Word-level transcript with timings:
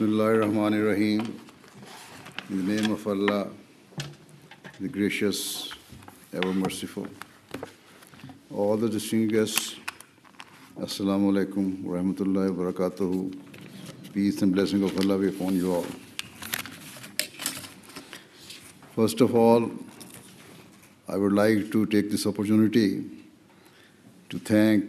Ar-Rahim. 0.00 1.38
In 2.48 2.66
the 2.66 2.74
name 2.74 2.92
of 2.92 3.06
Allah, 3.06 3.48
the 4.80 4.88
gracious, 4.88 5.70
ever 6.32 6.52
merciful. 6.54 7.06
All 8.54 8.78
the 8.78 8.88
distinguished 8.88 9.32
guests, 9.54 9.76
Assalamu 10.78 11.30
alaikum 11.32 11.84
rahmatullahi 11.84 12.56
wa 12.56 12.72
barakatuhu. 12.72 13.38
Peace 14.14 14.40
and 14.40 14.54
blessing 14.54 14.82
of 14.82 14.98
Allah 14.98 15.18
be 15.18 15.28
upon 15.28 15.54
you 15.54 15.74
all. 15.74 15.86
First 18.96 19.20
of 19.20 19.34
all, 19.34 19.70
I 21.06 21.16
would 21.18 21.32
like 21.32 21.70
to 21.72 21.84
take 21.86 22.10
this 22.10 22.26
opportunity 22.26 23.04
to 24.30 24.38
thank 24.38 24.86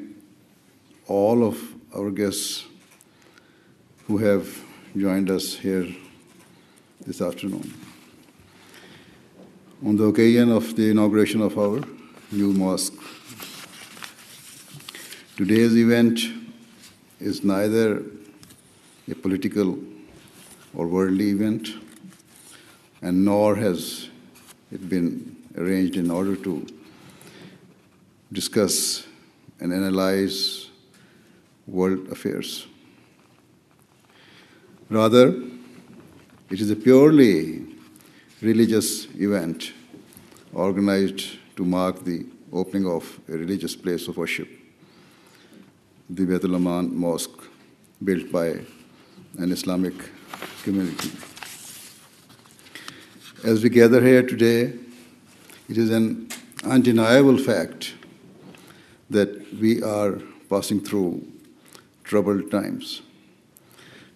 all 1.08 1.44
of 1.44 1.62
our 1.94 2.10
guests 2.10 2.66
who 4.08 4.18
have 4.20 4.64
joined 4.96 5.32
us 5.32 5.56
here 5.56 5.88
this 7.04 7.20
afternoon. 7.20 7.74
On 9.84 9.98
the 9.98 10.04
occasion 10.04 10.52
of 10.52 10.76
the 10.76 10.92
inauguration 10.92 11.42
of 11.42 11.58
our 11.58 11.82
new 12.32 12.54
mosque, 12.54 12.94
today's 15.36 15.76
event 15.76 16.20
is 17.20 17.44
neither 17.44 18.04
a 19.10 19.16
political 19.16 19.80
or 20.76 20.86
worldly 20.86 21.30
event, 21.30 21.70
and 23.02 23.26
nor 23.26 23.56
has 23.56 24.10
it 24.72 24.88
been 24.90 25.36
arranged 25.58 25.96
in 25.96 26.12
order 26.12 26.36
to 26.36 26.68
discuss 28.32 29.08
and 29.60 29.74
analyze 29.74 30.70
world 31.66 32.08
affairs. 32.12 32.68
Rather, 34.94 35.30
it 36.52 36.62
is 36.62 36.70
a 36.70 36.76
purely 36.76 37.66
religious 38.44 39.08
event 39.16 39.74
organized 40.54 41.40
to 41.56 41.66
mark 41.66 42.04
the 42.04 42.28
opening 42.52 42.86
of 42.86 43.20
a 43.28 43.32
religious 43.32 43.76
place 43.76 44.08
of 44.08 44.18
worship, 44.18 44.48
the 46.08 46.28
Baitul 46.28 46.60
Mosque, 46.92 47.42
built 48.04 48.32
by 48.32 48.50
an 49.40 49.52
Islamic 49.52 49.96
community. 50.62 51.10
As 53.44 53.64
we 53.64 53.70
gather 53.70 54.00
here 54.00 54.22
today, 54.22 54.74
it 55.70 55.78
is 55.80 55.90
an 55.90 56.30
undeniable 56.64 57.40
fact 57.40 57.96
that 59.10 59.60
we 59.60 59.82
are 59.82 60.22
passing 60.52 60.80
through 60.80 61.26
troubled 62.04 62.52
times 62.52 63.02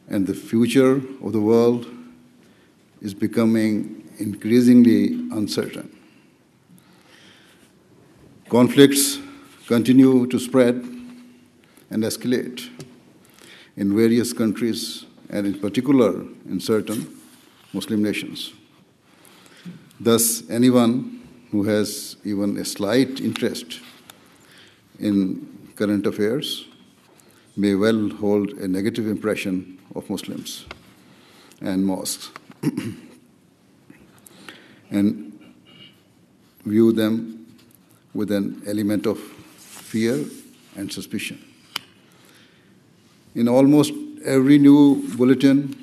and 0.08 0.25
the 0.25 0.33
future 0.33 1.02
of 1.23 1.33
the 1.33 1.41
world 1.41 1.86
is 3.02 3.13
becoming 3.13 4.09
increasingly 4.17 5.14
uncertain. 5.31 5.95
Conflicts 8.49 9.19
continue 9.67 10.25
to 10.27 10.39
spread 10.39 10.75
and 11.89 12.03
escalate 12.03 12.69
in 13.75 13.95
various 13.95 14.33
countries 14.33 15.05
and, 15.30 15.45
in 15.45 15.59
particular, 15.59 16.21
in 16.49 16.59
certain 16.59 17.19
Muslim 17.73 18.02
nations. 18.02 18.53
Thus, 19.99 20.49
anyone 20.49 21.27
who 21.52 21.64
has 21.64 22.16
even 22.23 22.58
a 22.58 22.66
slight 22.66 23.19
interest 23.19 23.81
in 24.99 25.71
current 25.75 26.08
affairs 26.08 26.66
may 27.55 27.75
well 27.75 28.09
hold 28.09 28.52
a 28.52 28.67
negative 28.67 29.08
impression 29.08 29.77
of 29.97 30.09
Muslims 30.09 30.65
and 31.59 31.85
mosques 31.85 32.29
and 34.91 35.39
view 36.63 36.91
them 36.91 37.47
with 38.13 38.31
an 38.31 38.61
element 38.67 39.05
of 39.05 39.19
fear 39.19 40.23
and 40.75 40.91
suspicion. 40.91 41.43
In 43.36 43.47
almost 43.47 43.93
every 44.23 44.57
new 44.59 45.03
bulletin, 45.17 45.75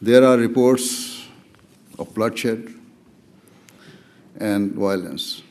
there 0.00 0.24
are 0.24 0.36
reports 0.36 1.26
of 1.98 2.14
bloodshed 2.14 2.74
and 4.38 4.72
violence, 4.72 5.42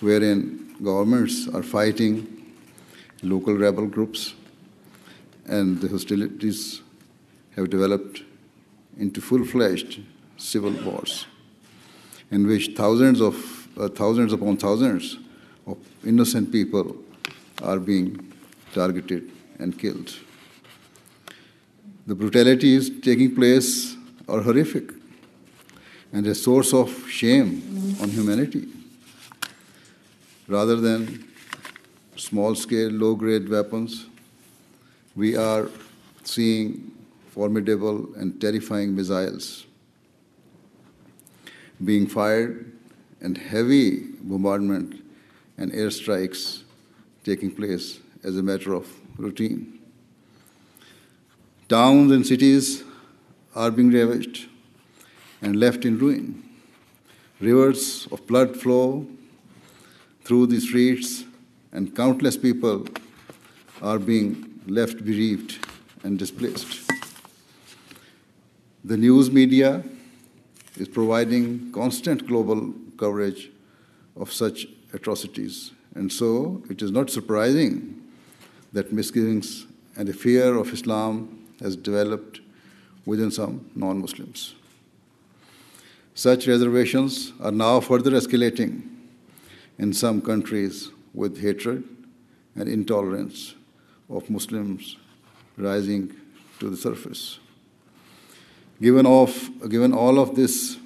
wherein 0.00 0.74
governments 0.82 1.48
are 1.48 1.62
fighting 1.62 2.54
local 3.22 3.54
rebel 3.54 3.86
groups 3.86 4.34
and 5.46 5.80
the 5.80 5.88
hostilities 5.88 6.82
have 7.54 7.70
developed 7.70 8.22
into 8.98 9.20
full-fledged 9.20 10.00
civil 10.36 10.72
wars 10.84 11.26
in 12.30 12.46
which 12.46 12.70
thousands 12.76 13.20
of 13.20 13.68
uh, 13.78 13.88
thousands 13.88 14.32
upon 14.32 14.56
thousands 14.56 15.18
of 15.66 15.76
innocent 16.04 16.50
people 16.50 16.96
are 17.62 17.78
being 17.78 18.32
targeted 18.72 19.30
and 19.58 19.78
killed. 19.78 20.14
The 22.06 22.14
brutalities 22.14 22.90
taking 23.00 23.34
place 23.34 23.96
are 24.28 24.40
horrific 24.40 24.92
and 26.12 26.26
a 26.26 26.34
source 26.34 26.72
of 26.72 27.08
shame 27.08 27.96
on 28.00 28.08
humanity. 28.08 28.68
Rather 30.48 30.76
than 30.76 31.24
small 32.16 32.54
scale, 32.54 32.90
low 32.90 33.14
grade 33.14 33.48
weapons, 33.48 34.06
we 35.16 35.34
are 35.34 35.68
seeing 36.24 36.92
formidable 37.30 38.14
and 38.16 38.40
terrifying 38.40 38.94
missiles 38.94 39.66
being 41.84 42.06
fired 42.06 42.72
and 43.20 43.36
heavy 43.36 44.00
bombardment 44.20 45.02
and 45.58 45.72
airstrikes 45.72 46.62
taking 47.24 47.50
place 47.50 48.00
as 48.22 48.36
a 48.36 48.42
matter 48.42 48.72
of 48.74 48.86
routine. 49.18 49.78
Towns 51.68 52.12
and 52.12 52.26
cities 52.26 52.84
are 53.54 53.70
being 53.70 53.90
ravaged 53.90 54.48
and 55.42 55.56
left 55.56 55.84
in 55.84 55.98
ruin. 55.98 56.42
Rivers 57.40 58.06
of 58.12 58.26
blood 58.26 58.56
flow 58.56 59.06
through 60.24 60.46
the 60.46 60.60
streets, 60.60 61.24
and 61.72 61.94
countless 61.94 62.36
people 62.36 62.86
are 63.82 63.98
being 63.98 64.55
left 64.66 65.04
bereaved 65.04 65.58
and 66.02 66.18
displaced. 66.18 66.90
The 68.84 68.96
news 68.96 69.30
media 69.30 69.82
is 70.76 70.88
providing 70.88 71.72
constant 71.72 72.26
global 72.26 72.72
coverage 72.96 73.50
of 74.16 74.32
such 74.32 74.66
atrocities, 74.92 75.72
and 75.94 76.12
so 76.12 76.62
it 76.70 76.82
is 76.82 76.90
not 76.90 77.10
surprising 77.10 78.00
that 78.72 78.92
misgivings 78.92 79.66
and 79.96 80.08
a 80.08 80.12
fear 80.12 80.56
of 80.56 80.72
Islam 80.72 81.46
has 81.60 81.74
developed 81.74 82.40
within 83.04 83.30
some 83.30 83.68
non 83.74 84.00
Muslims. 84.00 84.54
Such 86.14 86.46
reservations 86.46 87.32
are 87.40 87.52
now 87.52 87.80
further 87.80 88.12
escalating 88.12 88.88
in 89.78 89.92
some 89.92 90.22
countries 90.22 90.90
with 91.12 91.40
hatred 91.40 91.84
and 92.54 92.68
intolerance 92.68 93.55
of 94.08 94.28
Muslims 94.30 94.96
rising 95.56 96.14
to 96.60 96.70
the 96.70 96.76
surface. 96.76 97.38
Given, 98.80 99.06
off, 99.06 99.48
given 99.68 99.92
all 99.92 100.18
of 100.18 100.36
this, 100.36 100.76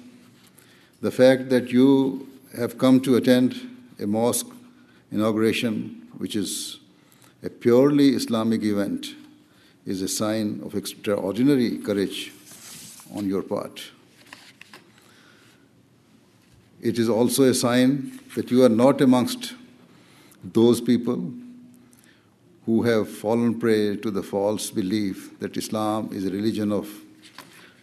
the 1.01 1.11
fact 1.11 1.49
that 1.49 1.71
you 1.71 2.27
have 2.57 2.77
come 2.77 3.01
to 3.01 3.15
attend 3.15 3.69
a 3.99 4.07
mosque 4.07 4.47
inauguration, 5.11 6.07
which 6.17 6.35
is 6.35 6.79
a 7.43 7.49
purely 7.49 8.09
Islamic 8.09 8.63
event, 8.63 9.15
is 9.85 10.01
a 10.01 10.07
sign 10.07 10.61
of 10.63 10.75
extraordinary 10.75 11.77
courage 11.77 12.31
on 13.13 13.27
your 13.27 13.41
part. 13.41 13.81
It 16.81 16.97
is 16.97 17.09
also 17.09 17.43
a 17.43 17.53
sign 17.53 18.19
that 18.35 18.49
you 18.51 18.63
are 18.63 18.69
not 18.69 19.01
amongst 19.01 19.53
those 20.43 20.81
people 20.81 21.31
who 22.65 22.83
have 22.83 23.09
fallen 23.09 23.59
prey 23.59 23.95
to 23.97 24.11
the 24.11 24.21
false 24.21 24.69
belief 24.69 25.39
that 25.39 25.57
Islam 25.57 26.09
is 26.11 26.25
a 26.25 26.29
religion 26.29 26.71
of 26.71 26.87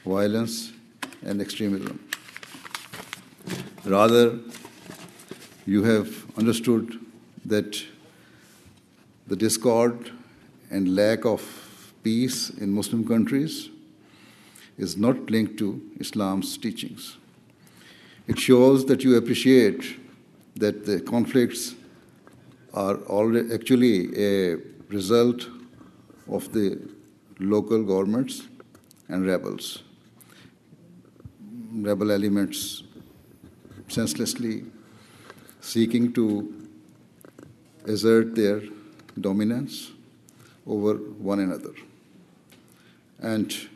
violence 0.04 0.72
and 1.22 1.40
extremism. 1.40 1.98
Rather, 3.84 4.38
you 5.66 5.82
have 5.82 6.24
understood 6.38 6.98
that 7.44 7.82
the 9.26 9.36
discord 9.36 10.12
and 10.70 10.94
lack 10.94 11.24
of 11.24 11.42
peace 12.02 12.50
in 12.50 12.70
Muslim 12.70 13.06
countries 13.06 13.68
is 14.78 14.96
not 14.96 15.30
linked 15.30 15.58
to 15.58 15.80
Islam's 15.98 16.56
teachings. 16.56 17.16
It 18.26 18.38
shows 18.38 18.84
that 18.86 19.02
you 19.02 19.16
appreciate 19.16 19.98
that 20.56 20.86
the 20.86 21.00
conflicts 21.00 21.74
are 22.74 22.96
already 23.06 23.52
actually 23.52 24.16
a 24.16 24.56
result 24.88 25.48
of 26.28 26.52
the 26.52 26.78
local 27.38 27.82
governments 27.82 28.48
and 29.08 29.26
rebels. 29.26 29.82
Rebel 31.72 32.10
elements 32.10 32.82
senselessly 33.88 34.64
seeking 35.60 36.12
to 36.12 36.68
assert 37.86 38.34
their 38.34 38.62
dominance 39.20 39.92
over 40.66 40.94
one 40.94 41.40
another 41.40 41.72
and 43.20 43.68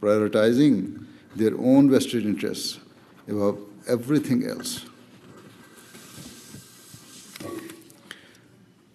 prioritizing 0.00 1.06
their 1.34 1.56
own 1.58 1.90
vested 1.90 2.24
interests 2.24 2.78
above 3.28 3.58
everything 3.88 4.44
else. 4.46 4.84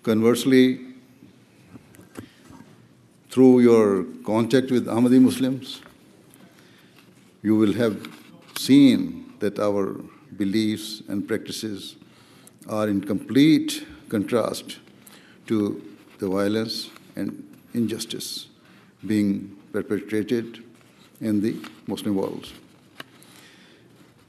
Conversely, 0.04 0.91
through 3.32 3.62
your 3.62 4.04
contact 4.26 4.70
with 4.72 4.88
Ahmadi 4.88 5.20
Muslims, 5.22 5.82
you 7.42 7.56
will 7.56 7.72
have 7.74 7.96
seen 8.58 9.34
that 9.40 9.58
our 9.58 9.96
beliefs 10.36 11.02
and 11.08 11.26
practices 11.26 11.96
are 12.68 12.90
in 12.90 13.00
complete 13.00 13.88
contrast 14.10 14.80
to 15.48 15.82
the 16.20 16.28
violence 16.28 16.90
and 17.16 17.32
injustice 17.74 18.48
being 19.08 19.56
perpetrated 19.72 20.62
in 21.22 21.40
the 21.40 21.56
Muslim 21.88 22.16
world. 22.16 22.52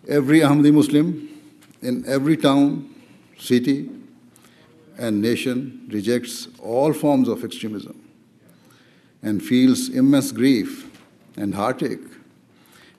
Every 0.09 0.41
Ahmadi 0.41 0.73
Muslim 0.73 1.29
in 1.83 2.05
every 2.07 2.37
town, 2.37 2.95
city, 3.37 3.91
and 4.97 5.21
nation 5.21 5.89
rejects 5.91 6.47
all 6.61 6.93
forms 6.93 7.27
of 7.27 7.43
extremism 7.43 7.99
and 9.23 9.43
feels 9.43 9.89
immense 9.89 10.33
grief 10.33 10.91
and 11.37 11.55
heartache 11.55 12.05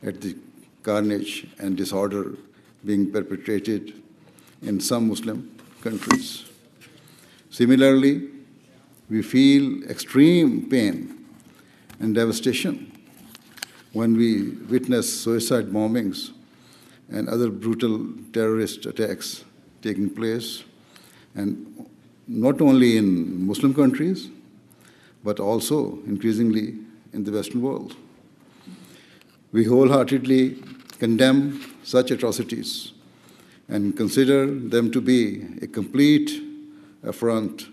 at 0.01 0.21
the 0.21 0.35
carnage 0.83 1.47
and 1.59 1.77
disorder 1.77 2.35
being 2.85 3.11
perpetrated 3.11 3.93
in 4.61 4.79
some 4.79 5.07
Muslim 5.07 5.57
countries. 5.81 6.45
Similarly, 7.49 8.29
we 9.09 9.21
feel 9.21 9.83
extreme 9.83 10.69
pain 10.69 11.25
and 11.99 12.15
devastation 12.15 12.91
when 13.91 14.17
we 14.17 14.49
witness 14.69 15.21
suicide 15.21 15.67
bombings 15.67 16.31
and 17.09 17.29
other 17.29 17.49
brutal 17.49 18.07
terrorist 18.31 18.85
attacks 18.85 19.43
taking 19.81 20.09
place, 20.09 20.63
and 21.35 21.87
not 22.27 22.61
only 22.61 22.97
in 22.97 23.45
Muslim 23.45 23.73
countries, 23.73 24.29
but 25.23 25.39
also 25.39 25.99
increasingly 26.05 26.75
in 27.13 27.23
the 27.23 27.31
Western 27.31 27.61
world. 27.61 27.95
We 29.51 29.65
wholeheartedly 29.65 30.57
condemn 30.99 31.61
such 31.83 32.11
atrocities 32.11 32.91
and 33.67 33.95
consider 33.95 34.45
them 34.45 34.91
to 34.91 35.01
be 35.01 35.45
a 35.61 35.67
complete 35.67 36.41
affront 37.03 37.67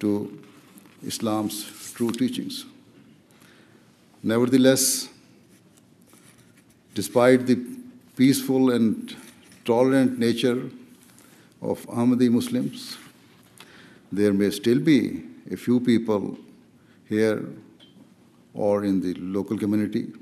to 0.00 0.42
Islam's 1.04 1.92
true 1.92 2.10
teachings. 2.10 2.64
Nevertheless, 4.22 5.08
despite 6.94 7.46
the 7.46 7.64
peaceful 8.16 8.70
and 8.70 9.14
tolerant 9.64 10.18
nature 10.18 10.70
of 11.62 11.86
Ahmadi 11.86 12.30
Muslims, 12.30 12.96
there 14.10 14.32
may 14.32 14.50
still 14.50 14.78
be 14.78 15.22
a 15.50 15.56
few 15.56 15.80
people 15.80 16.38
here 17.08 17.44
or 18.54 18.84
in 18.84 19.00
the 19.00 19.14
local 19.14 19.58
community 19.58 20.12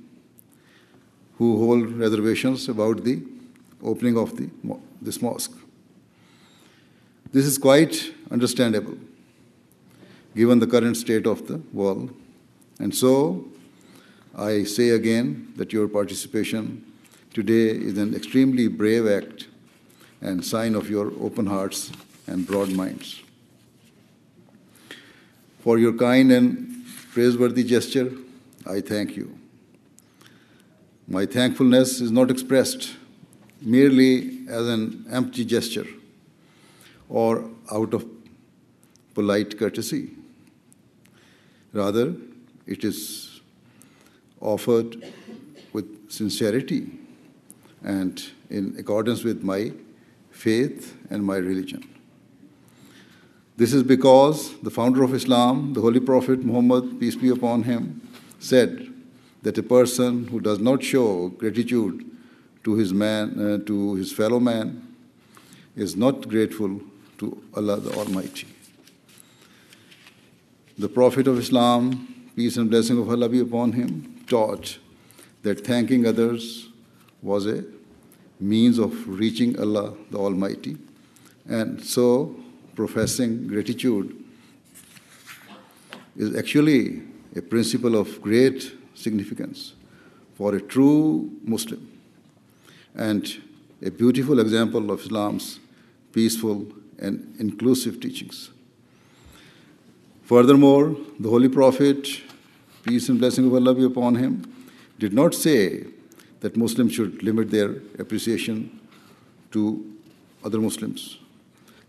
who 1.39 1.59
hold 1.59 1.91
reservations 1.93 2.69
about 2.69 3.05
the 3.05 3.23
opening 3.83 4.17
of 4.17 4.37
the, 4.37 4.49
this 5.01 5.21
mosque. 5.21 5.57
This 7.33 7.47
is 7.47 7.59
quite 7.59 8.13
understandable 8.31 8.97
given 10.37 10.59
the 10.59 10.67
current 10.67 10.97
state 10.97 11.27
of 11.27 11.47
the 11.47 11.61
world. 11.73 12.15
And 12.79 12.95
so 12.95 13.47
I 14.37 14.65
say 14.65 14.91
again 14.91 15.53
that 15.57 15.73
your 15.73 15.89
participation 15.89 16.85
today 17.33 17.69
is 17.71 17.99
an 17.99 18.15
extremely 18.15 18.69
brave 18.69 19.07
act 19.07 19.49
and 20.21 20.45
sign 20.45 20.75
of 20.75 20.89
your 20.89 21.13
open 21.21 21.47
hearts 21.47 21.93
and 22.27 22.47
broad 22.47 22.71
minds. 22.71 23.24
For 25.65 25.79
your 25.79 25.95
kind 25.95 26.31
and 26.31 26.85
praiseworthy 27.13 27.65
gesture, 27.65 28.13
I 28.67 28.83
thank 28.83 29.17
you. 29.17 29.39
My 31.09 31.25
thankfulness 31.25 32.03
is 32.03 32.11
not 32.11 32.31
expressed 32.31 32.91
merely 33.63 34.47
as 34.47 34.69
an 34.69 35.07
empty 35.11 35.43
gesture 35.43 35.87
or 37.09 37.49
out 37.73 37.95
of 37.95 38.05
polite 39.15 39.59
courtesy. 39.59 40.11
Rather, 41.73 42.15
it 42.67 42.85
is 42.85 43.41
offered 44.43 45.03
with 45.73 46.11
sincerity 46.11 46.91
and 47.83 48.23
in 48.51 48.77
accordance 48.79 49.25
with 49.25 49.43
my 49.43 49.73
faith 50.31 50.95
and 51.09 51.25
my 51.25 51.37
religion. 51.37 51.94
This 53.57 53.73
is 53.73 53.85
because 53.85 54.57
the 54.63 54.71
founder 54.71 55.05
of 55.05 55.15
Islam, 55.15 55.75
the 55.75 55.81
Holy 55.81 56.01
Prophet 56.01 56.45
Muhammad, 56.45 56.99
peace 56.99 57.15
be 57.15 57.29
upon 57.29 57.63
him, 57.63 58.01
said 58.41 58.93
that 59.43 59.57
a 59.57 59.63
person 59.63 60.27
who 60.27 60.41
does 60.41 60.59
not 60.59 60.83
show 60.83 61.29
gratitude 61.29 62.05
to 62.65 62.75
his 62.75 62.93
man, 62.93 63.39
uh, 63.39 63.65
to 63.67 63.95
his 63.95 64.13
fellow 64.13 64.41
man, 64.41 64.83
is 65.77 65.95
not 65.95 66.29
grateful 66.29 66.81
to 67.19 67.41
Allah 67.55 67.79
the 67.79 67.93
Almighty. 67.93 68.49
The 70.77 70.89
Prophet 70.89 71.29
of 71.29 71.39
Islam, 71.39 72.31
peace 72.35 72.57
and 72.57 72.69
blessing 72.69 72.99
of 72.99 73.09
Allah 73.09 73.29
be 73.29 73.39
upon 73.39 73.73
him, 73.73 74.25
taught 74.27 74.79
that 75.43 75.65
thanking 75.65 76.07
others 76.07 76.69
was 77.23 77.47
a 77.47 77.65
means 78.41 78.79
of 78.79 79.09
reaching 79.09 79.61
Allah 79.61 79.95
the 80.11 80.19
Almighty, 80.19 80.77
and 81.47 81.81
so 81.85 82.35
professing 82.75 83.47
gratitude 83.47 84.25
is 86.17 86.37
actually 86.37 87.03
a 87.37 87.43
principle 87.43 87.97
of 87.97 88.21
great 88.23 88.73
significance 88.95 89.75
for 90.35 90.55
a 90.55 90.61
true 90.61 91.31
Muslim 91.43 91.89
and 92.95 93.43
a 93.83 93.91
beautiful 93.91 94.39
example 94.39 94.91
of 94.91 95.01
Islam's 95.01 95.59
peaceful 96.13 96.67
and 96.99 97.35
inclusive 97.39 98.01
teachings. 98.01 98.51
Furthermore, 100.23 100.97
the 101.19 101.29
Holy 101.29 101.49
Prophet, 101.49 102.09
peace 102.83 103.09
and 103.09 103.19
blessing 103.19 103.47
of 103.47 103.55
Allah 103.55 103.75
be 103.75 103.85
upon 103.85 104.15
him, 104.15 104.45
did 104.99 105.13
not 105.13 105.35
say 105.35 105.85
that 106.41 106.57
Muslims 106.57 106.93
should 106.93 107.23
limit 107.23 107.51
their 107.51 107.71
appreciation 107.99 108.81
to 109.51 109.93
other 110.45 110.61
Muslims. 110.61 111.19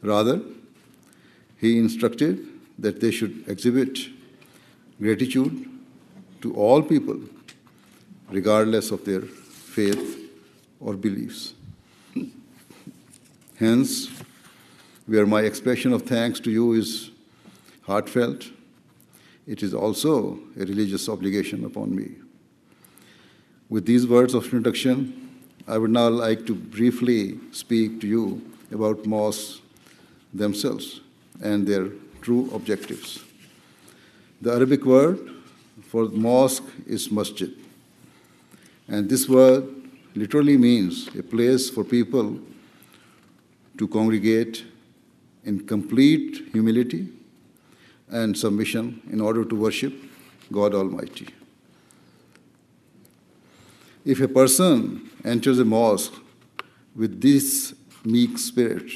Rather, 0.01 0.41
he 1.65 1.77
instructed 1.79 2.45
that 2.77 2.99
they 3.01 3.11
should 3.11 3.43
exhibit 3.47 3.99
gratitude 5.01 5.67
to 6.41 6.53
all 6.53 6.81
people, 6.81 7.19
regardless 8.29 8.91
of 8.91 9.03
their 9.05 9.21
faith 9.21 10.31
or 10.79 10.93
beliefs. 10.93 11.53
Hence, 13.57 14.09
where 15.05 15.25
my 15.25 15.41
expression 15.41 15.93
of 15.93 16.03
thanks 16.03 16.39
to 16.41 16.51
you 16.51 16.73
is 16.73 17.11
heartfelt, 17.83 18.49
it 19.47 19.63
is 19.63 19.73
also 19.73 20.39
a 20.59 20.65
religious 20.65 21.07
obligation 21.07 21.63
upon 21.65 21.95
me. 21.95 22.11
With 23.69 23.85
these 23.85 24.05
words 24.05 24.33
of 24.33 24.43
introduction, 24.45 24.99
I 25.67 25.77
would 25.77 25.91
now 25.91 26.09
like 26.09 26.45
to 26.47 26.53
briefly 26.53 27.39
speak 27.51 28.01
to 28.01 28.07
you 28.07 28.41
about 28.71 29.05
mosques 29.05 29.61
themselves 30.33 31.01
and 31.41 31.67
their 31.67 31.89
true 32.21 32.49
objectives. 32.53 33.23
The 34.41 34.53
Arabic 34.53 34.85
word 34.85 35.19
for 35.83 36.05
mosque 36.09 36.63
is 36.87 37.11
masjid. 37.11 37.51
And 38.87 39.09
this 39.09 39.27
word 39.27 39.63
literally 40.15 40.57
means 40.57 41.07
a 41.15 41.23
place 41.23 41.69
for 41.69 41.83
people 41.83 42.39
to 43.77 43.87
congregate 43.87 44.63
in 45.43 45.65
complete 45.65 46.47
humility 46.51 47.07
and 48.09 48.37
submission 48.37 49.01
in 49.11 49.19
order 49.21 49.43
to 49.43 49.55
worship 49.55 49.93
God 50.51 50.73
Almighty. 50.73 51.27
If 54.05 54.21
a 54.21 54.27
person 54.27 55.09
enters 55.23 55.59
a 55.59 55.65
mosque 55.65 56.13
with 56.95 57.21
this 57.21 57.73
meek 58.03 58.37
spirit, 58.37 58.91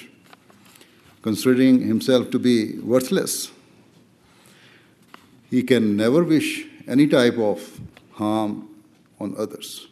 considering 1.21 1.81
himself 1.85 2.29
to 2.31 2.39
be 2.39 2.79
worthless, 2.79 3.51
he 5.49 5.63
can 5.63 5.95
never 5.97 6.23
wish 6.23 6.65
any 6.87 7.07
type 7.07 7.37
of 7.37 7.79
harm 8.13 8.69
on 9.19 9.35
others 9.37 9.87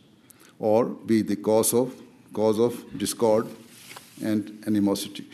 or 0.59 0.85
be 0.85 1.21
the 1.21 1.35
cause 1.35 1.73
of, 1.73 1.93
cause 2.33 2.59
of 2.59 2.97
discord 2.97 3.47
and 4.23 4.63
animosity. 4.65 5.27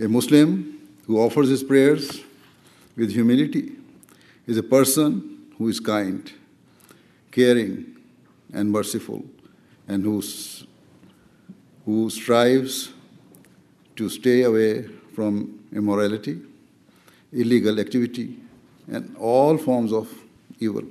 A 0.00 0.08
Muslim 0.08 0.78
who 1.06 1.18
offers 1.18 1.48
his 1.48 1.62
prayers 1.62 2.22
with 2.96 3.12
humility 3.12 3.72
is 4.46 4.56
a 4.56 4.62
person 4.62 5.52
who 5.56 5.68
is 5.68 5.80
kind, 5.80 6.32
caring, 7.30 7.96
and 8.52 8.70
merciful, 8.70 9.24
and 9.86 10.04
who's, 10.04 10.66
who 11.84 12.08
strives 12.10 12.92
to 13.98 14.08
stay 14.08 14.42
away 14.42 14.82
from 15.14 15.58
immorality, 15.72 16.40
illegal 17.32 17.78
activity, 17.80 18.38
and 18.90 19.14
all 19.18 19.58
forms 19.58 19.92
of 19.92 20.08
evil. 20.60 20.84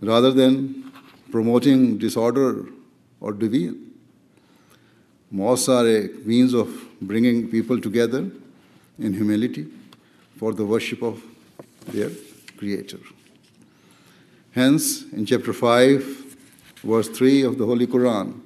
Rather 0.00 0.32
than 0.32 0.92
promoting 1.30 1.96
disorder 1.98 2.66
or 3.20 3.32
division, 3.32 3.92
mosques 5.30 5.68
are 5.68 5.86
a 5.86 6.08
means 6.24 6.52
of 6.52 6.68
bringing 7.00 7.48
people 7.48 7.80
together 7.80 8.30
in 8.98 9.12
humility 9.12 9.66
for 10.36 10.52
the 10.52 10.64
worship 10.64 11.02
of 11.02 11.22
their 11.88 12.10
Creator. 12.56 12.98
Hence, 14.52 15.04
in 15.12 15.26
chapter 15.26 15.52
5, 15.52 16.36
verse 16.82 17.08
3 17.08 17.42
of 17.42 17.58
the 17.58 17.66
Holy 17.66 17.86
Quran, 17.86 18.40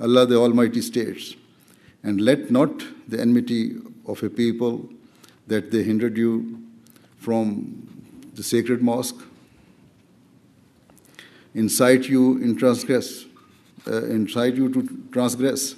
Allah 0.00 0.26
the 0.26 0.36
Almighty 0.36 0.82
states, 0.82 1.36
And 2.02 2.20
let 2.20 2.50
not 2.50 2.84
the 3.08 3.20
enmity 3.20 3.76
of 4.06 4.22
a 4.22 4.30
people 4.30 4.88
that 5.46 5.70
they 5.70 5.82
hindered 5.82 6.16
you 6.16 6.62
from 7.18 7.88
the 8.34 8.42
sacred 8.42 8.82
mosque 8.82 9.16
incite 11.54 12.06
you 12.06 12.36
in 12.42 12.54
transgress, 12.54 13.24
uh, 13.86 14.04
incite 14.04 14.54
you 14.56 14.72
to 14.72 14.86
transgress, 15.10 15.74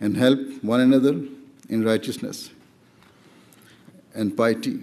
and 0.00 0.16
help 0.16 0.38
one 0.62 0.80
another 0.80 1.20
in 1.68 1.84
righteousness 1.84 2.50
and 4.14 4.36
piety, 4.36 4.78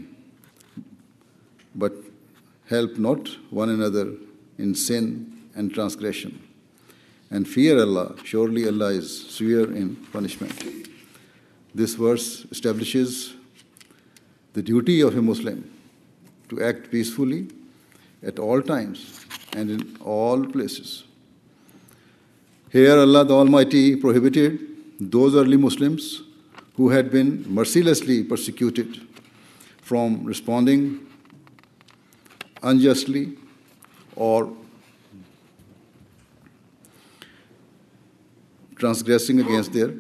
but 1.73 1.93
help 2.69 2.97
not 2.97 3.29
one 3.49 3.69
another 3.69 4.13
in 4.57 4.75
sin 4.75 5.47
and 5.55 5.73
transgression. 5.73 6.50
And 7.31 7.47
fear 7.47 7.79
Allah, 7.79 8.15
surely 8.25 8.67
Allah 8.67 8.91
is 8.91 9.09
severe 9.31 9.73
in 9.73 9.95
punishment. 10.11 10.53
This 11.73 11.95
verse 11.95 12.45
establishes 12.51 13.33
the 14.51 14.61
duty 14.61 14.99
of 14.99 15.17
a 15.17 15.21
Muslim 15.21 15.71
to 16.49 16.61
act 16.61 16.91
peacefully 16.91 17.47
at 18.21 18.37
all 18.37 18.61
times 18.61 19.25
and 19.53 19.71
in 19.71 19.97
all 20.01 20.45
places. 20.45 21.05
Here, 22.69 22.97
Allah 22.99 23.23
the 23.23 23.33
Almighty 23.33 23.95
prohibited 23.95 24.59
those 24.99 25.33
early 25.33 25.57
Muslims 25.57 26.23
who 26.75 26.89
had 26.89 27.11
been 27.11 27.45
mercilessly 27.47 28.23
persecuted 28.23 29.01
from 29.81 30.23
responding 30.25 31.07
unjustly 32.61 33.37
or 34.15 34.53
transgressing 38.81 39.39
against 39.39 39.71
their 39.73 39.93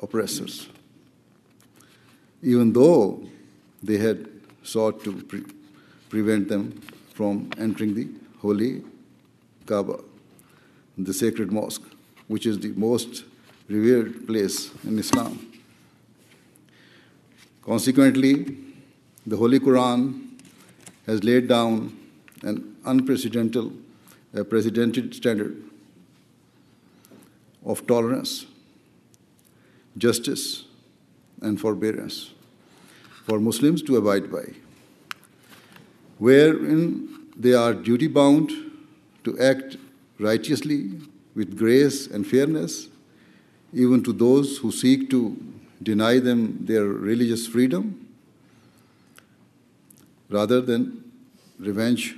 oppressors. 0.00 0.68
Even 2.40 2.72
though 2.72 3.20
they 3.82 3.96
had 3.98 4.28
sought 4.62 5.02
to 5.02 5.12
pre- 5.30 5.44
prevent 6.08 6.48
them 6.48 6.80
from 7.14 7.50
entering 7.58 7.94
the 7.94 8.06
holy 8.40 8.84
Kaaba, 9.66 9.98
the 10.96 11.12
sacred 11.12 11.50
mosque, 11.50 11.82
which 12.28 12.46
is 12.46 12.60
the 12.60 12.72
most 12.86 13.24
revered 13.68 14.24
place 14.28 14.70
in 14.84 14.98
Islam. 15.00 15.34
Consequently, 17.64 18.56
the 19.26 19.36
Holy 19.36 19.58
Quran 19.58 20.28
has 21.06 21.24
laid 21.24 21.48
down 21.48 21.92
an 22.42 22.76
unprecedented 22.84 23.72
uh, 24.34 24.44
standard 25.12 25.67
of 27.64 27.86
tolerance, 27.86 28.46
justice, 29.96 30.64
and 31.40 31.60
forbearance 31.60 32.32
for 33.26 33.38
Muslims 33.38 33.82
to 33.82 33.96
abide 33.96 34.30
by, 34.30 34.44
wherein 36.18 37.08
they 37.36 37.52
are 37.54 37.74
duty 37.74 38.08
bound 38.08 38.50
to 39.24 39.38
act 39.38 39.76
righteously 40.18 40.90
with 41.34 41.56
grace 41.56 42.06
and 42.06 42.26
fairness, 42.26 42.88
even 43.72 44.02
to 44.02 44.12
those 44.12 44.58
who 44.58 44.72
seek 44.72 45.10
to 45.10 45.36
deny 45.82 46.18
them 46.18 46.64
their 46.64 46.84
religious 46.84 47.46
freedom, 47.46 48.08
rather 50.30 50.60
than 50.60 51.04
revenge 51.58 52.16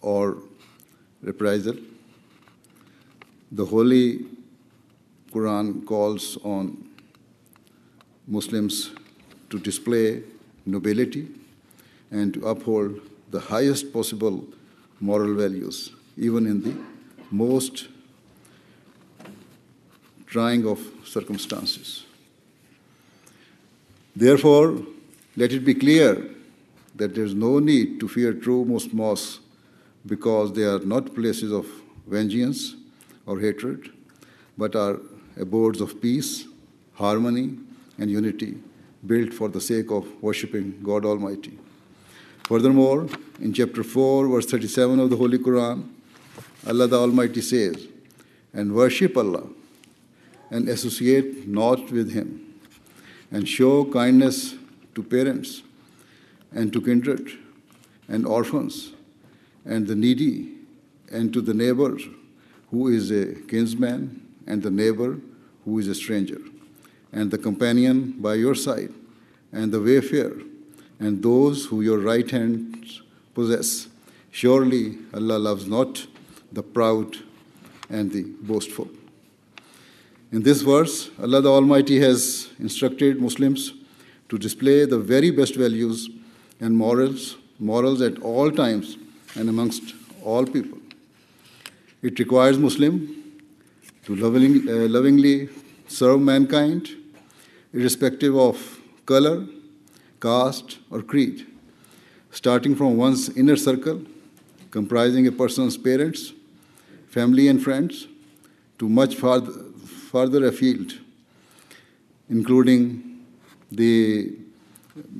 or 0.00 0.38
reprisal. 1.22 1.76
The 3.52 3.66
Holy 3.66 4.26
Quran 5.32 5.86
calls 5.86 6.36
on 6.44 6.88
Muslims 8.26 8.90
to 9.50 9.58
display 9.58 10.22
nobility 10.66 11.28
and 12.10 12.34
to 12.34 12.46
uphold 12.46 13.00
the 13.30 13.40
highest 13.40 13.92
possible 13.92 14.44
moral 15.00 15.34
values 15.34 15.90
even 16.16 16.46
in 16.46 16.62
the 16.62 16.74
most 17.30 17.88
trying 20.26 20.66
of 20.66 20.78
circumstances. 21.04 22.04
Therefore, 24.14 24.78
let 25.36 25.52
it 25.52 25.64
be 25.64 25.74
clear 25.74 26.30
that 26.96 27.14
there 27.14 27.24
is 27.24 27.34
no 27.34 27.58
need 27.58 27.98
to 28.00 28.08
fear 28.08 28.34
true 28.34 28.64
most 28.64 28.92
mosques 28.92 29.40
because 30.06 30.52
they 30.52 30.64
are 30.64 30.80
not 30.80 31.14
places 31.14 31.52
of 31.52 31.66
vengeance 32.06 32.74
or 33.24 33.40
hatred, 33.40 33.90
but 34.58 34.76
are 34.76 35.00
abodes 35.38 35.80
of 35.80 36.00
peace, 36.00 36.46
harmony, 36.94 37.58
and 37.98 38.10
unity 38.10 38.56
built 39.06 39.32
for 39.32 39.48
the 39.48 39.60
sake 39.60 39.90
of 39.90 40.06
worshipping 40.22 40.80
God 40.82 41.04
Almighty. 41.04 41.58
Furthermore, 42.44 43.08
in 43.40 43.52
chapter 43.52 43.82
4, 43.82 44.28
verse 44.28 44.46
37 44.46 45.00
of 45.00 45.10
the 45.10 45.16
Holy 45.16 45.38
Quran, 45.38 45.88
Allah 46.66 46.86
the 46.86 46.98
Almighty 46.98 47.40
says, 47.40 47.88
and 48.52 48.74
worship 48.74 49.16
Allah 49.16 49.44
and 50.50 50.68
associate 50.68 51.48
not 51.48 51.90
with 51.90 52.12
Him, 52.12 52.54
and 53.30 53.48
show 53.48 53.84
kindness 53.86 54.54
to 54.94 55.02
parents 55.02 55.62
and 56.52 56.72
to 56.72 56.80
kindred 56.80 57.38
and 58.08 58.26
orphans 58.26 58.92
and 59.64 59.86
the 59.86 59.94
needy 59.94 60.52
and 61.10 61.32
to 61.32 61.40
the 61.40 61.54
neighbor 61.54 61.96
who 62.70 62.88
is 62.88 63.10
a 63.10 63.34
kinsman 63.48 64.21
and 64.46 64.62
the 64.62 64.70
neighbor 64.70 65.18
who 65.64 65.78
is 65.78 65.88
a 65.88 65.94
stranger 65.94 66.40
and 67.12 67.30
the 67.30 67.38
companion 67.38 68.14
by 68.18 68.34
your 68.34 68.54
side 68.54 68.92
and 69.52 69.72
the 69.72 69.80
wayfarer 69.80 70.40
and 70.98 71.22
those 71.22 71.66
who 71.66 71.82
your 71.82 71.98
right 71.98 72.30
hand 72.30 72.86
possess. 73.34 73.88
Surely 74.30 74.98
Allah 75.12 75.38
loves 75.38 75.66
not 75.66 76.06
the 76.52 76.62
proud, 76.62 77.16
and 77.88 78.12
the 78.12 78.22
boastful. 78.42 78.88
In 80.30 80.42
this 80.42 80.62
verse, 80.62 81.10
Allah 81.20 81.42
the 81.42 81.50
Almighty 81.50 82.00
has 82.00 82.50
instructed 82.58 83.20
Muslims 83.20 83.74
to 84.28 84.38
display 84.38 84.86
the 84.86 84.98
very 84.98 85.30
best 85.30 85.56
values 85.56 86.08
and 86.60 86.76
morals, 86.76 87.36
morals 87.58 88.00
at 88.00 88.18
all 88.22 88.50
times 88.50 88.96
and 89.34 89.48
amongst 89.48 89.94
all 90.22 90.46
people. 90.46 90.78
It 92.02 92.18
requires 92.18 92.58
Muslim 92.58 93.21
to 94.04 94.16
loving, 94.16 94.68
uh, 94.68 94.88
lovingly 94.88 95.48
serve 95.86 96.20
mankind, 96.20 96.90
irrespective 97.72 98.36
of 98.36 98.80
color, 99.06 99.46
caste, 100.20 100.78
or 100.90 101.02
creed, 101.02 101.46
starting 102.30 102.74
from 102.74 102.96
one's 102.96 103.28
inner 103.36 103.56
circle, 103.56 104.02
comprising 104.70 105.26
a 105.26 105.32
person's 105.32 105.76
parents, 105.76 106.32
family 107.08 107.48
and 107.48 107.62
friends 107.62 108.08
to 108.78 108.88
much 108.88 109.14
farther, 109.14 109.52
farther 110.10 110.46
afield, 110.46 110.98
including 112.28 113.24
the 113.70 114.32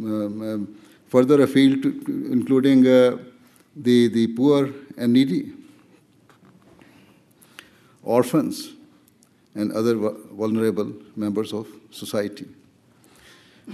um, 0.03 0.43
um, 0.43 0.79
further 1.09 1.43
afield, 1.43 1.83
to, 1.83 1.91
including 2.33 2.87
uh, 2.87 3.17
the, 3.77 4.09
the 4.09 4.27
poor 4.29 4.71
and 4.97 5.13
needy, 5.13 5.53
orphans, 8.03 8.73
and 9.55 9.73
other 9.73 9.95
vulnerable 9.95 10.93
members 11.15 11.53
of 11.53 11.67
society. 11.91 12.47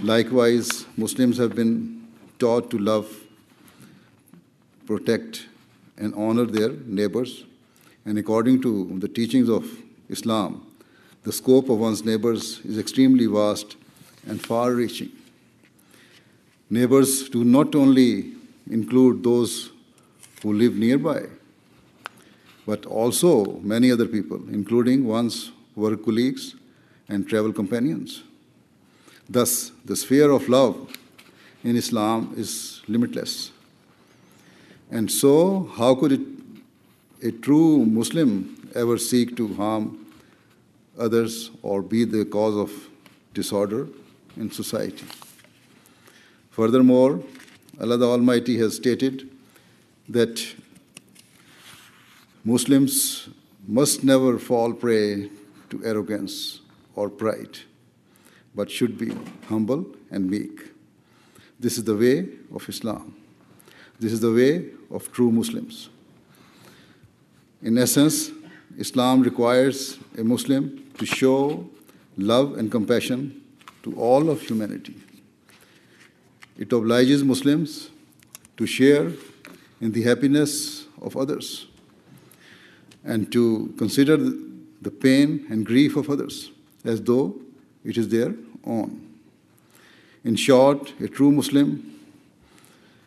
Likewise, 0.01 0.85
Muslims 0.97 1.37
have 1.37 1.55
been 1.55 2.07
taught 2.37 2.69
to 2.69 2.77
love 2.77 3.07
protect, 4.89 5.45
and 5.99 6.15
honor 6.15 6.45
their 6.45 6.71
neighbors. 6.99 7.43
And 8.05 8.17
according 8.17 8.61
to 8.63 8.71
the 8.97 9.07
teachings 9.07 9.47
of 9.47 9.63
Islam, 10.09 10.65
the 11.23 11.31
scope 11.31 11.69
of 11.69 11.77
one's 11.77 12.03
neighbors 12.03 12.59
is 12.65 12.79
extremely 12.79 13.27
vast 13.27 13.75
and 14.25 14.43
far 14.43 14.71
reaching. 14.73 15.11
Neighbors 16.71 17.29
do 17.29 17.43
not 17.43 17.75
only 17.75 18.33
include 18.77 19.23
those 19.23 19.69
who 20.41 20.53
live 20.53 20.75
nearby, 20.75 21.21
but 22.69 22.85
also 22.85 23.29
many 23.73 23.91
other 23.91 24.05
people, 24.05 24.39
including 24.57 25.05
one's 25.05 25.51
work 25.75 26.05
colleagues 26.05 26.43
and 27.07 27.27
travel 27.27 27.51
companions. 27.51 28.21
Thus, 29.27 29.71
the 29.85 29.95
sphere 29.95 30.29
of 30.29 30.47
love 30.47 30.75
in 31.63 31.75
Islam 31.75 32.31
is 32.37 32.83
limitless. 32.87 33.49
And 34.91 35.11
so, 35.11 35.71
how 35.77 35.95
could 35.95 36.11
it, 36.11 36.27
a 37.23 37.31
true 37.31 37.87
Muslim 37.87 38.33
ever 38.75 38.99
seek 38.99 39.35
to 39.37 39.47
harm 39.55 40.05
others 41.07 41.49
or 41.63 41.81
be 41.81 42.05
the 42.05 42.23
cause 42.23 42.55
of 42.55 42.71
disorder 43.33 43.87
in 44.37 44.51
society? 44.51 45.05
Furthermore, 46.51 47.23
Allah 47.81 47.97
the 47.97 48.07
Almighty 48.07 48.59
has 48.59 48.75
stated 48.75 49.27
that 50.07 50.45
Muslims 52.49 53.29
must 53.67 54.03
never 54.03 54.39
fall 54.39 54.73
prey 54.73 55.29
to 55.69 55.85
arrogance 55.85 56.61
or 56.95 57.07
pride, 57.07 57.59
but 58.55 58.71
should 58.71 58.97
be 58.97 59.11
humble 59.47 59.85
and 60.09 60.27
meek. 60.27 60.71
This 61.59 61.77
is 61.77 61.83
the 61.83 61.95
way 61.95 62.27
of 62.51 62.67
Islam. 62.67 63.13
This 63.99 64.11
is 64.11 64.21
the 64.21 64.33
way 64.33 64.65
of 64.89 65.11
true 65.11 65.31
Muslims. 65.31 65.89
In 67.61 67.77
essence, 67.77 68.31
Islam 68.79 69.21
requires 69.21 69.99
a 70.17 70.23
Muslim 70.23 70.83
to 70.97 71.05
show 71.05 71.69
love 72.17 72.57
and 72.57 72.71
compassion 72.71 73.43
to 73.83 73.93
all 73.93 74.27
of 74.27 74.41
humanity. 74.41 74.95
It 76.57 76.73
obliges 76.73 77.23
Muslims 77.23 77.91
to 78.57 78.65
share 78.65 79.11
in 79.79 79.91
the 79.91 80.01
happiness 80.01 80.87
of 80.99 81.15
others 81.15 81.68
and 83.09 83.31
to 83.31 83.73
consider 83.75 84.17
the 84.17 84.91
pain 84.91 85.45
and 85.49 85.65
grief 85.65 85.95
of 85.95 86.09
others 86.11 86.51
as 86.85 87.01
though 87.01 87.35
it 87.83 87.97
is 87.97 88.09
their 88.09 88.35
own. 88.63 88.91
In 90.23 90.35
short, 90.35 90.93
a 91.01 91.07
true 91.07 91.31
Muslim 91.31 91.99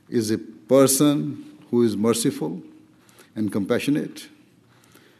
is 0.09 0.33
a 0.33 0.39
person 0.39 1.57
who 1.71 1.85
is 1.85 1.97
merciful 1.97 2.61
and 3.37 3.53
compassionate, 3.53 4.29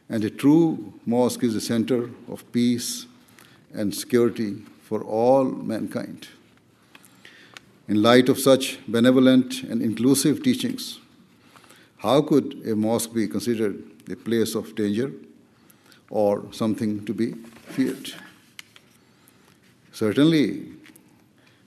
and 0.09 0.25
a 0.25 0.31
true 0.31 0.93
mosque 1.07 1.45
is 1.45 1.55
a 1.55 1.61
center 1.61 2.11
of 2.29 2.45
peace 2.51 3.07
and 3.73 3.95
security 3.95 4.57
for 4.83 5.03
all 5.03 5.45
mankind. 5.45 6.27
In 7.87 8.03
light 8.03 8.29
of 8.29 8.39
such 8.39 8.79
benevolent 8.89 9.63
and 9.63 9.81
inclusive 9.81 10.43
teachings, 10.43 10.99
how 11.99 12.21
could 12.21 12.61
a 12.67 12.75
mosque 12.75 13.15
be 13.15 13.29
considered 13.29 13.92
a 14.11 14.17
place 14.17 14.55
of 14.55 14.75
danger 14.75 15.13
or 16.11 16.45
something 16.53 17.05
to 17.05 17.15
be 17.15 17.33
feared? 17.75 18.13
Certainly, 19.93 20.69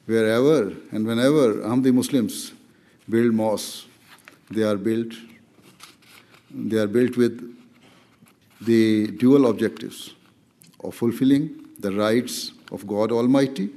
wherever 0.06 0.74
and 0.92 1.06
whenever 1.06 1.56
Ahmadi 1.62 1.94
Muslims 1.94 2.54
build 3.10 3.34
mosques, 3.34 3.86
they 4.50 4.64
are 4.64 4.78
built 4.78 5.14
they 6.58 6.78
are 6.78 6.88
built 6.88 7.18
with 7.18 7.54
the 8.62 9.08
dual 9.08 9.48
objectives 9.48 10.14
of 10.84 10.96
fulfilling 10.96 11.50
the 11.80 11.92
rights 11.92 12.54
of 12.72 12.88
God 12.88 13.12
Almighty 13.12 13.70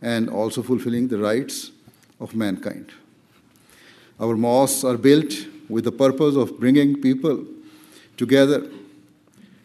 and 0.00 0.30
also 0.30 0.62
fulfilling 0.62 1.08
the 1.08 1.18
rights 1.18 1.70
of 2.18 2.34
mankind. 2.34 2.92
Our 4.18 4.36
mosques 4.36 4.84
are 4.84 4.96
built 4.96 5.34
with 5.68 5.84
the 5.84 5.92
purpose 5.92 6.34
of 6.34 6.58
bringing 6.58 7.00
people 7.00 7.44
together 8.18 8.68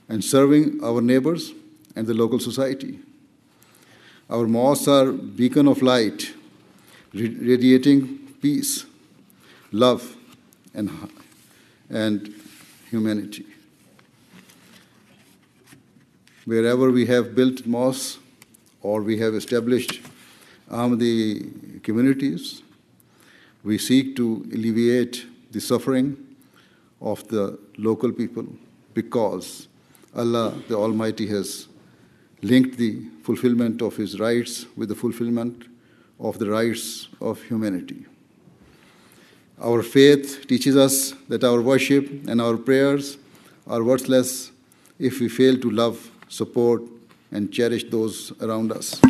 and 0.07 0.23
serving 0.23 0.79
our 0.81 1.01
neighbors 1.01 1.51
and 1.95 2.07
the 2.07 2.13
local 2.13 2.39
society. 2.39 2.99
Our 4.29 4.47
mosques 4.47 4.87
are 4.87 5.11
beacon 5.11 5.67
of 5.67 5.81
light, 5.81 6.33
radiating 7.13 8.19
peace, 8.41 8.85
love, 9.71 10.15
and, 10.73 10.89
and 11.89 12.33
humanity. 12.89 13.45
Wherever 16.45 16.91
we 16.91 17.05
have 17.07 17.35
built 17.35 17.65
mosques 17.65 18.19
or 18.81 19.01
we 19.01 19.17
have 19.19 19.33
established 19.33 20.01
Ahmadi 20.69 21.81
communities, 21.83 22.61
we 23.63 23.77
seek 23.77 24.15
to 24.17 24.45
alleviate 24.53 25.25
the 25.51 25.61
suffering 25.61 26.22
of 27.03 27.27
the 27.27 27.59
local 27.77 28.11
people 28.11 28.47
because 28.93 29.67
Allah 30.15 30.53
the 30.67 30.75
Almighty 30.75 31.27
has 31.27 31.67
linked 32.41 32.77
the 32.77 33.01
fulfillment 33.23 33.81
of 33.81 33.97
His 33.97 34.19
rights 34.19 34.65
with 34.77 34.89
the 34.89 34.95
fulfillment 34.95 35.65
of 36.19 36.39
the 36.39 36.49
rights 36.49 37.09
of 37.19 37.41
humanity. 37.43 38.05
Our 39.61 39.83
faith 39.83 40.45
teaches 40.47 40.75
us 40.75 41.13
that 41.27 41.43
our 41.43 41.61
worship 41.61 42.27
and 42.27 42.41
our 42.41 42.57
prayers 42.57 43.17
are 43.67 43.83
worthless 43.83 44.51
if 44.99 45.19
we 45.19 45.29
fail 45.29 45.57
to 45.57 45.69
love, 45.69 46.09
support, 46.29 46.81
and 47.31 47.51
cherish 47.51 47.85
those 47.85 48.31
around 48.41 48.71
us. 48.71 49.01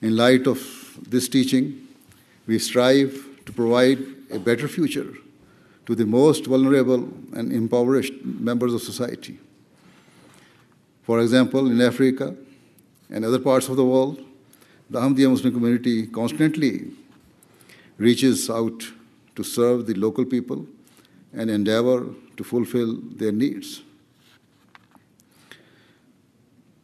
In 0.00 0.16
light 0.16 0.46
of 0.46 0.60
this 1.08 1.28
teaching, 1.28 1.88
we 2.46 2.58
strive 2.58 3.26
to 3.46 3.52
provide 3.52 3.98
a 4.30 4.38
better 4.38 4.68
future 4.68 5.12
to 5.88 5.94
the 5.94 6.04
most 6.04 6.44
vulnerable 6.44 7.08
and 7.32 7.50
impoverished 7.50 8.12
members 8.22 8.74
of 8.74 8.82
society. 8.82 9.38
For 11.04 11.20
example, 11.20 11.70
in 11.70 11.80
Africa 11.80 12.36
and 13.08 13.24
other 13.24 13.38
parts 13.38 13.70
of 13.70 13.76
the 13.76 13.84
world, 13.86 14.22
the 14.90 15.00
Ahmadiyya 15.00 15.30
Muslim 15.30 15.54
community 15.54 16.06
constantly 16.06 16.90
reaches 17.96 18.50
out 18.50 18.84
to 19.34 19.42
serve 19.42 19.86
the 19.86 19.94
local 19.94 20.26
people 20.26 20.66
and 21.32 21.48
endeavor 21.48 22.04
to 22.36 22.44
fulfill 22.44 22.98
their 23.16 23.32
needs. 23.32 23.80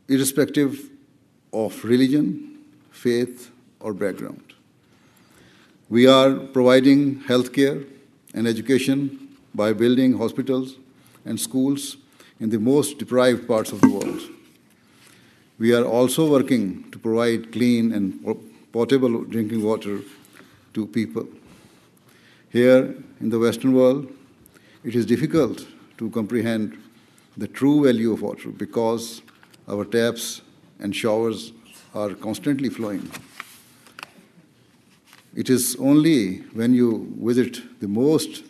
Irrespective 0.09 0.89
of 1.53 1.85
religion, 1.85 2.59
faith, 2.91 3.51
or 3.81 3.93
background. 3.93 4.55
We 5.91 6.07
are 6.07 6.37
providing 6.37 7.21
healthcare 7.25 7.85
and 8.35 8.47
education 8.47 9.29
by 9.55 9.73
building 9.73 10.19
hospitals 10.19 10.77
and 11.25 11.41
schools 11.41 11.97
in 12.41 12.51
the 12.51 12.59
most 12.59 12.99
deprived 12.99 13.47
parts 13.47 13.73
of 13.73 13.81
the 13.81 13.89
world. 13.89 14.21
We 15.59 15.73
are 15.73 15.85
also 15.85 16.29
working 16.29 16.91
to 16.91 16.99
provide 16.99 17.53
clean 17.53 17.93
and 17.93 18.21
potable 18.73 19.23
drinking 19.25 19.63
water 19.63 20.01
to 20.75 20.87
people. 20.89 21.29
Here 22.51 22.95
in 23.21 23.31
the 23.31 23.39
Western 23.39 23.73
world, 23.73 24.13
it 24.83 24.95
is 24.97 25.07
difficult 25.07 25.67
to 25.99 26.11
comprehend 26.11 26.77
the 27.37 27.47
true 27.49 27.85
value 27.85 28.13
of 28.13 28.23
water 28.23 28.51
because 28.51 29.23
our 29.69 29.85
taps 29.85 30.43
and 30.81 30.95
showers 30.95 31.53
are 31.95 32.15
constantly 32.15 32.69
flowing. 32.69 33.09
It 35.37 35.51
is 35.51 35.77
only 35.81 36.39
when 36.53 36.75
you 36.75 37.13
visit 37.21 37.81
the 37.81 37.89
most 37.89 38.45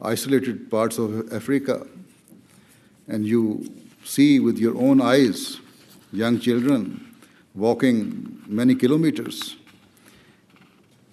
isolated 0.00 0.70
parts 0.70 0.98
of 0.98 1.32
Africa 1.32 1.86
and 3.06 3.26
you 3.26 3.70
see 4.04 4.40
with 4.40 4.58
your 4.58 4.76
own 4.76 5.00
eyes 5.00 5.60
young 6.12 6.40
children 6.40 7.14
walking 7.54 8.42
many 8.46 8.74
kilometers 8.74 9.56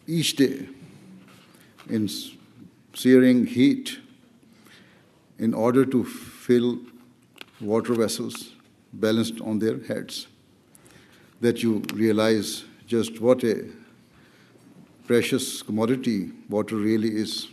each 0.07 0.35
day 0.35 0.67
in 1.89 2.09
searing 2.93 3.45
heat 3.45 3.99
in 5.39 5.53
order 5.53 5.85
to 5.85 6.03
fill 6.05 6.79
water 7.59 7.93
vessels 7.93 8.53
balanced 8.93 9.41
on 9.41 9.59
their 9.59 9.79
heads, 9.79 10.27
that 11.39 11.63
you 11.63 11.83
realize 11.93 12.63
just 12.87 13.19
what 13.21 13.43
a 13.43 13.65
precious 15.07 15.61
commodity 15.61 16.31
water 16.49 16.75
really 16.75 17.15
is. 17.15 17.47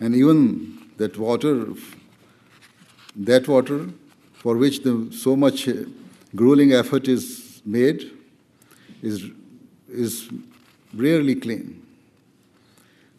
And 0.00 0.14
even 0.14 0.90
that 0.96 1.16
water, 1.18 1.68
that 3.16 3.48
water 3.48 3.88
for 4.34 4.56
which 4.56 4.82
the, 4.82 5.08
so 5.12 5.36
much 5.36 5.68
grueling 6.34 6.72
effort 6.72 7.08
is 7.08 7.62
made, 7.64 8.10
is, 9.02 9.24
is 9.88 10.28
rarely 10.94 11.34
clean. 11.34 11.82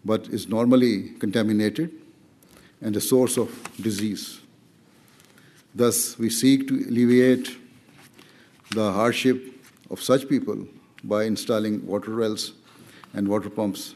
but 0.05 0.27
is 0.27 0.49
normally 0.49 1.09
contaminated 1.19 1.91
and 2.81 2.95
a 2.95 3.01
source 3.01 3.37
of 3.37 3.49
disease. 3.81 4.39
Thus, 5.73 6.17
we 6.19 6.29
seek 6.29 6.67
to 6.67 6.73
alleviate 6.73 7.57
the 8.71 8.91
hardship 8.91 9.41
of 9.89 10.01
such 10.01 10.27
people 10.27 10.67
by 11.03 11.23
installing 11.23 11.85
water 11.85 12.15
wells 12.15 12.53
and 13.13 13.27
water 13.27 13.49
pumps 13.49 13.95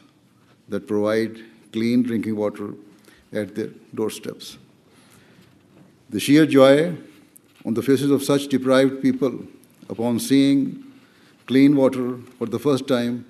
that 0.68 0.86
provide 0.86 1.38
clean 1.72 2.02
drinking 2.02 2.36
water 2.36 2.74
at 3.32 3.54
their 3.54 3.70
doorsteps. 3.94 4.58
The 6.10 6.20
sheer 6.20 6.46
joy 6.46 6.96
on 7.64 7.74
the 7.74 7.82
faces 7.82 8.10
of 8.10 8.22
such 8.22 8.48
deprived 8.48 9.02
people 9.02 9.46
upon 9.88 10.18
seeing 10.18 10.84
clean 11.46 11.76
water 11.76 12.18
for 12.38 12.46
the 12.46 12.58
first 12.58 12.86
time 12.86 13.24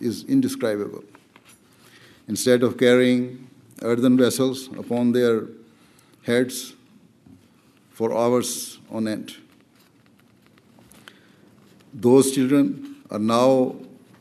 is 0.00 0.24
indescribable. 0.24 1.04
Instead 2.26 2.62
of 2.62 2.76
carrying 2.76 3.48
earthen 3.82 4.16
vessels 4.16 4.68
upon 4.78 5.12
their 5.12 5.46
heads 6.22 6.74
for 7.90 8.16
hours 8.16 8.78
on 8.90 9.08
end, 9.08 9.36
those 11.92 12.32
children 12.32 12.87
are 13.10 13.18
now 13.18 13.76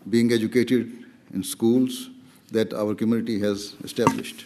being 0.10 0.32
educated 0.32 1.06
in 1.34 1.44
schools 1.44 2.10
that 2.52 2.74
our 2.74 2.96
community 2.96 3.40
has 3.40 3.76
established. 3.84 4.46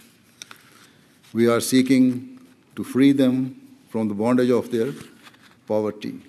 We 1.34 1.48
are 1.48 1.62
seeking 1.62 2.40
to 2.76 2.84
free 2.84 3.12
them 3.12 3.62
from 3.90 4.08
the 4.08 4.14
bondage 4.14 4.50
of 4.50 4.72
their 4.72 4.94
poverty 5.68 6.20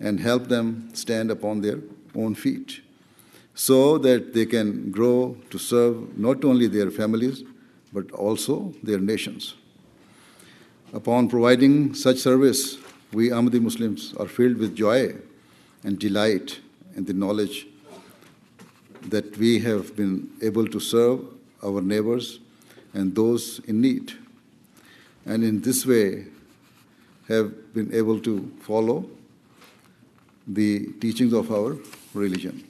and 0.00 0.18
help 0.18 0.48
them 0.48 0.88
stand 0.94 1.30
upon 1.30 1.60
their 1.60 1.78
own 2.14 2.34
feet 2.34 2.80
so 3.54 3.98
that 3.98 4.32
they 4.32 4.46
can 4.46 4.90
grow 4.90 5.36
to 5.50 5.58
serve 5.58 6.18
not 6.18 6.44
only 6.44 6.66
their 6.66 6.90
families 6.90 7.44
but 7.92 8.10
also 8.12 8.72
their 8.82 8.98
nations. 8.98 9.54
Upon 10.94 11.28
providing 11.28 11.94
such 11.94 12.18
service, 12.18 12.78
we 13.12 13.28
Ahmadi 13.28 13.60
Muslims 13.60 14.14
are 14.18 14.26
filled 14.26 14.56
with 14.56 14.74
joy 14.74 15.14
and 15.84 15.98
delight 15.98 16.61
in 16.96 17.04
the 17.04 17.12
knowledge 17.12 17.66
that 19.08 19.36
we 19.36 19.58
have 19.60 19.96
been 19.96 20.30
able 20.42 20.66
to 20.66 20.80
serve 20.80 21.20
our 21.62 21.80
neighbors 21.80 22.38
and 22.94 23.14
those 23.14 23.60
in 23.66 23.80
need. 23.80 24.12
And 25.26 25.44
in 25.44 25.60
this 25.60 25.86
way, 25.86 26.26
have 27.28 27.74
been 27.74 27.92
able 27.94 28.20
to 28.20 28.52
follow 28.60 29.08
the 30.46 30.86
teachings 31.00 31.32
of 31.32 31.50
our 31.52 31.76
religion. 32.14 32.64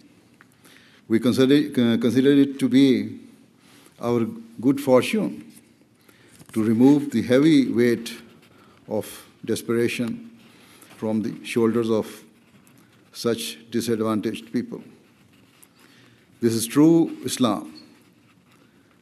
We 1.08 1.18
consider, 1.18 1.70
consider 1.70 2.32
it 2.32 2.58
to 2.58 2.68
be 2.68 3.18
our 4.00 4.26
good 4.60 4.80
fortune 4.80 5.52
to 6.52 6.62
remove 6.62 7.10
the 7.10 7.22
heavy 7.22 7.70
weight 7.72 8.12
of 8.88 9.26
desperation 9.44 10.30
from 10.96 11.22
the 11.22 11.44
shoulders 11.44 11.90
of 11.90 12.24
such 13.12 13.58
disadvantaged 13.70 14.52
people. 14.52 14.82
This 16.40 16.54
is 16.54 16.66
true 16.66 17.16
Islam, 17.24 17.72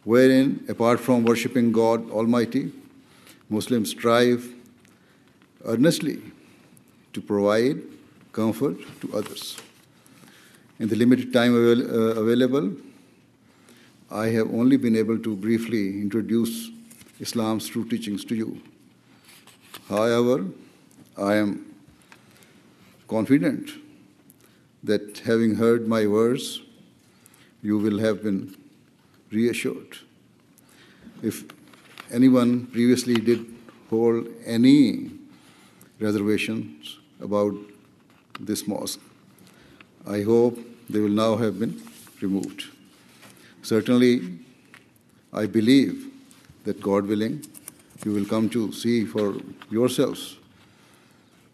wherein, 0.05 0.64
apart 0.68 1.01
from 1.01 1.25
worshipping 1.25 1.73
God 1.73 2.11
Almighty, 2.11 2.73
Muslims 3.49 3.90
strive 3.90 4.53
earnestly 5.64 6.20
to 7.12 7.20
provide 7.20 7.81
comfort 8.33 8.79
to 9.01 9.16
others. 9.16 9.57
In 10.79 10.88
the 10.88 10.96
limited 10.96 11.33
time 11.33 11.55
avail- 11.55 11.90
uh, 11.90 12.20
available, 12.20 12.73
I 14.11 14.27
have 14.29 14.53
only 14.53 14.77
been 14.77 14.96
able 14.96 15.18
to 15.18 15.37
briefly 15.37 16.01
introduce 16.01 16.70
Islam's 17.20 17.68
true 17.68 17.88
teachings 17.88 18.25
to 18.27 18.35
you. 18.35 18.61
However, 19.88 20.46
I 21.16 21.35
am 21.35 21.75
confident 23.09 23.70
that 24.83 25.19
having 25.25 25.57
heard 25.57 25.87
my 25.87 26.07
words, 26.07 26.61
you 27.62 27.79
will 27.79 27.99
have 27.99 28.23
been 28.23 28.57
reassured. 29.31 29.99
If 31.23 31.45
anyone 32.11 32.66
previously 32.66 33.14
did 33.14 33.47
hold 33.90 34.27
any 34.47 35.11
reservations 35.99 36.99
about 37.21 37.55
this 38.38 38.66
mosque, 38.66 39.01
I 40.07 40.23
hope 40.23 40.59
they 40.88 41.01
will 41.01 41.09
now 41.11 41.37
have 41.37 41.59
been 41.59 41.81
removed. 42.21 42.64
Certainly, 43.62 44.38
I 45.33 45.47
believe 45.47 46.11
that 46.64 46.81
God 46.81 47.07
willing, 47.07 47.45
you 48.05 48.12
will 48.12 48.25
come 48.25 48.49
to 48.51 48.73
see 48.73 49.05
for 49.05 49.37
yourselves 49.71 50.37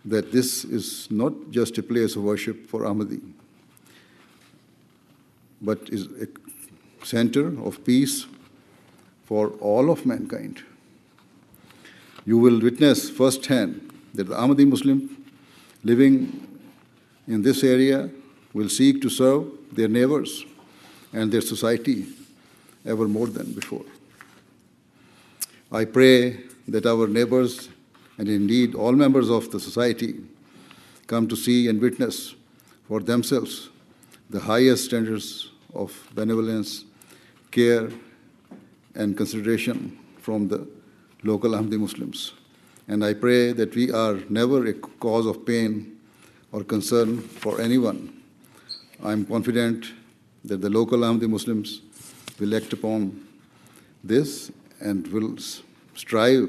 that 0.06 0.30
this 0.32 0.64
is 0.64 1.10
not 1.10 1.32
just 1.50 1.76
a 1.78 1.82
place 1.82 2.16
of 2.16 2.22
worship 2.22 2.68
for 2.68 2.82
Ahmadi, 2.82 3.20
but 5.60 5.88
is 5.88 6.06
a 6.22 6.28
center 7.04 7.48
of 7.66 7.84
peace 7.84 8.26
for 9.24 9.48
all 9.60 9.90
of 9.90 10.06
mankind. 10.06 10.62
You 12.24 12.38
will 12.38 12.60
witness 12.60 13.10
firsthand 13.10 13.92
that 14.14 14.24
the 14.24 14.34
Ahmadi 14.34 14.68
Muslim 14.68 15.24
living 15.82 16.48
in 17.26 17.42
this 17.42 17.64
area 17.64 18.10
will 18.52 18.68
seek 18.68 19.02
to 19.02 19.10
serve 19.10 19.46
their 19.72 19.88
neighbors 19.88 20.44
and 21.12 21.30
their 21.32 21.40
society 21.40 22.06
ever 22.84 23.08
more 23.08 23.26
than 23.26 23.52
before. 23.52 23.84
I 25.72 25.84
pray 25.84 26.44
that 26.68 26.86
our 26.86 27.08
neighbors 27.08 27.68
and 28.18 28.28
indeed 28.28 28.74
all 28.74 28.92
members 28.92 29.30
of 29.30 29.50
the 29.50 29.60
society 29.60 30.14
come 31.06 31.28
to 31.28 31.36
see 31.36 31.68
and 31.68 31.80
witness 31.80 32.34
for 32.88 33.00
themselves 33.00 33.68
the 34.30 34.40
highest 34.40 34.86
standards 34.86 35.50
of 35.74 36.08
benevolence, 36.14 36.84
care, 37.50 37.88
and 38.94 39.16
consideration 39.16 39.98
from 40.20 40.48
the 40.48 40.66
local 41.22 41.52
Ahmadi 41.52 41.78
Muslims. 41.78 42.32
And 42.88 43.04
I 43.04 43.14
pray 43.14 43.52
that 43.52 43.74
we 43.74 43.92
are 43.92 44.14
never 44.28 44.66
a 44.66 44.72
cause 44.72 45.26
of 45.26 45.44
pain 45.44 45.98
or 46.52 46.64
concern 46.64 47.18
for 47.18 47.60
anyone. 47.60 48.22
I 49.02 49.12
am 49.12 49.26
confident 49.26 49.92
that 50.44 50.60
the 50.60 50.70
local 50.70 51.00
Ahmadi 51.00 51.28
Muslims 51.28 51.82
will 52.40 52.54
act 52.56 52.72
upon 52.72 53.26
this 54.02 54.50
and 54.80 55.06
will 55.08 55.36
strive 55.94 56.48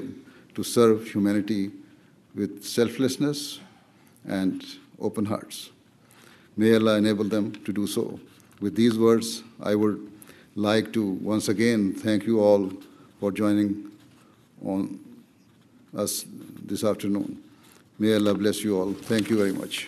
to 0.58 0.64
serve 0.64 1.06
humanity 1.06 1.70
with 2.34 2.64
selflessness 2.64 3.60
and 4.26 4.64
open 5.00 5.24
hearts. 5.24 5.70
May 6.56 6.74
Allah 6.74 6.96
enable 6.98 7.28
them 7.34 7.52
to 7.64 7.72
do 7.72 7.86
so. 7.86 8.18
With 8.60 8.74
these 8.74 8.98
words, 8.98 9.44
I 9.62 9.76
would 9.76 10.10
like 10.56 10.92
to 10.94 11.04
once 11.34 11.48
again 11.48 11.92
thank 11.94 12.26
you 12.26 12.40
all 12.40 12.72
for 13.20 13.30
joining 13.30 13.92
on 14.64 14.98
us 15.96 16.24
this 16.66 16.82
afternoon. 16.82 17.40
May 18.00 18.14
Allah 18.14 18.34
bless 18.34 18.64
you 18.64 18.76
all. 18.80 18.92
Thank 18.94 19.30
you 19.30 19.38
very 19.38 19.52
much. 19.52 19.86